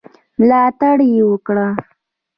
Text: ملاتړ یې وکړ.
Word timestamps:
ملاتړ 0.39 0.97
یې 1.13 1.21
وکړ. 1.29 1.57